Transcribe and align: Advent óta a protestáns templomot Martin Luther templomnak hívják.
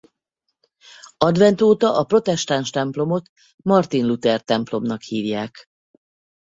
Advent 1.17 1.61
óta 1.61 1.97
a 1.99 2.03
protestáns 2.03 2.69
templomot 2.69 3.31
Martin 3.63 4.05
Luther 4.07 4.41
templomnak 4.41 5.01
hívják. 5.01 5.67